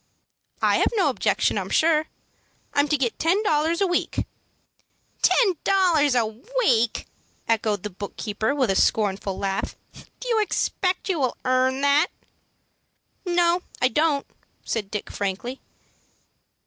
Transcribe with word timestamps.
"I 0.63 0.77
have 0.77 0.91
no 0.95 1.09
objection, 1.09 1.59
I'm 1.59 1.69
sure. 1.69 2.07
I'm 2.73 2.87
to 2.87 2.97
get 2.97 3.19
ten 3.19 3.43
dollars 3.43 3.81
a 3.81 3.85
week." 3.85 4.25
"Ten 5.21 5.57
dollars 5.63 6.15
a 6.15 6.25
week!" 6.25 7.05
echoed 7.47 7.83
the 7.83 7.91
book 7.91 8.17
keeper, 8.17 8.55
with 8.55 8.71
a 8.71 8.75
scornful 8.75 9.37
laugh. 9.37 9.75
"Do 10.19 10.27
you 10.27 10.41
expect 10.41 11.07
you 11.07 11.19
will 11.19 11.37
earn 11.45 11.81
that?" 11.81 12.07
"No, 13.27 13.61
I 13.79 13.89
don't," 13.89 14.25
said 14.65 14.89
Dick, 14.89 15.11
frankly. 15.11 15.59